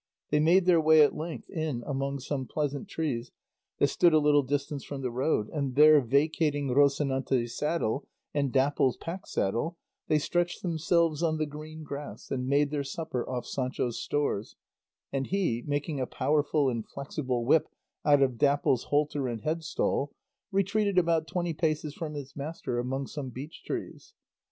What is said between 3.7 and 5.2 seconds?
that stood a little distance from the